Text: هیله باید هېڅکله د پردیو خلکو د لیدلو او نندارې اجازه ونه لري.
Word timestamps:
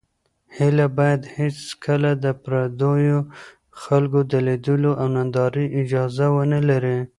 هیله 0.57 0.87
باید 0.97 1.21
هېڅکله 1.37 2.11
د 2.23 2.25
پردیو 2.43 3.19
خلکو 3.81 4.19
د 4.31 4.33
لیدلو 4.47 4.91
او 5.01 5.07
نندارې 5.15 5.65
اجازه 5.81 6.27
ونه 6.35 6.59
لري. 6.69 6.97